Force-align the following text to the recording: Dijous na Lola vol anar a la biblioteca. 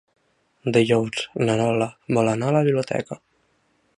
Dijous 0.77 1.21
na 1.43 1.59
Lola 1.59 1.87
vol 2.19 2.33
anar 2.33 2.51
a 2.53 2.57
la 2.59 2.65
biblioteca. 2.71 3.21